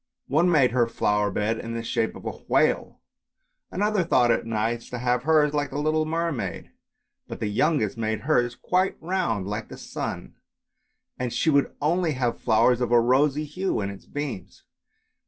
One 0.25 0.49
made 0.49 0.71
her 0.71 0.87
flower 0.87 1.29
bed 1.29 1.59
in 1.59 1.75
the 1.75 1.83
shape 1.83 2.15
of 2.15 2.25
a 2.25 2.31
whale, 2.31 3.01
another 3.69 4.03
thought 4.03 4.31
it 4.31 4.47
nice 4.47 4.89
to 4.89 4.97
have 4.97 5.21
hers 5.21 5.53
like 5.53 5.71
a 5.71 5.77
little 5.77 6.07
mermaid; 6.07 6.71
but 7.27 7.39
the 7.39 7.45
youngest 7.45 7.99
made 7.99 8.21
hers 8.21 8.55
quite 8.55 8.97
round 8.99 9.45
like 9.45 9.69
the 9.69 9.77
sun, 9.77 10.33
and 11.19 11.31
she 11.31 11.51
would 11.51 11.75
only 11.79 12.13
have 12.13 12.41
flowers 12.41 12.81
of 12.81 12.91
a 12.91 12.99
rosy 12.99 13.45
hue 13.45 13.75
like 13.75 13.91
its 13.91 14.07
beams. 14.07 14.63